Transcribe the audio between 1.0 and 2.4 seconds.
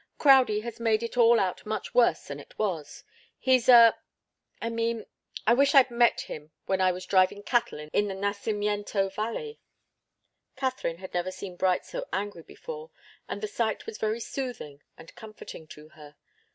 it all out much worse than